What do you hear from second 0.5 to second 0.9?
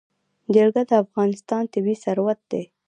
جلګه